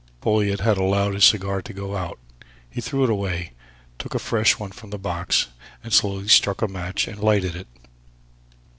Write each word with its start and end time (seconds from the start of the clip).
Folliot 0.23 0.61
had 0.61 0.79
allowed 0.79 1.13
his 1.13 1.25
cigar 1.25 1.61
to 1.61 1.73
go 1.73 1.95
out. 1.95 2.17
He 2.67 2.81
threw 2.81 3.03
it 3.03 3.09
away, 3.11 3.53
took 3.99 4.15
a 4.15 4.17
fresh 4.17 4.57
one 4.57 4.71
from 4.71 4.89
the 4.89 4.97
box, 4.97 5.49
and 5.83 5.93
slowly 5.93 6.27
struck 6.27 6.63
a 6.63 6.67
match 6.67 7.07
and 7.07 7.19
lighted 7.19 7.55
it. 7.55 7.67